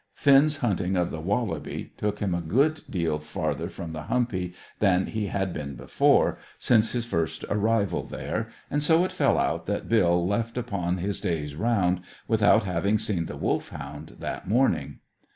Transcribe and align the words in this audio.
Finn's 0.15 0.57
hunting 0.65 0.95
of 0.95 1.11
the 1.11 1.21
wallaby 1.21 1.91
took 1.95 2.17
him 2.21 2.33
a 2.33 2.41
good 2.41 2.81
deal 2.89 3.19
farther 3.19 3.69
from 3.69 3.91
the 3.93 4.01
humpy 4.05 4.55
than 4.79 5.05
he 5.05 5.27
had 5.27 5.53
been 5.53 5.75
before, 5.75 6.39
since 6.57 6.93
his 6.93 7.05
first 7.05 7.45
arrival 7.51 8.01
there; 8.01 8.47
and 8.71 8.81
so 8.81 9.05
it 9.05 9.11
fell 9.11 9.37
out 9.37 9.67
that 9.67 9.87
Bill 9.87 10.25
left 10.25 10.57
upon 10.57 10.97
his 10.97 11.21
day's 11.21 11.53
round 11.53 12.01
without 12.27 12.63
having 12.63 12.97
seen 12.97 13.27
the 13.27 13.37
Wolfhound 13.37 14.15
that 14.17 14.47
morning. 14.47 15.01